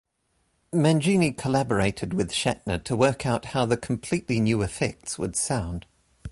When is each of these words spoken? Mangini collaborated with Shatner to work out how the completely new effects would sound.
Mangini 0.73 1.31
collaborated 1.37 2.11
with 2.15 2.31
Shatner 2.31 2.83
to 2.85 2.95
work 2.95 3.23
out 3.27 3.45
how 3.53 3.67
the 3.67 3.77
completely 3.77 4.39
new 4.39 4.63
effects 4.63 5.19
would 5.19 5.35
sound. 5.35 5.85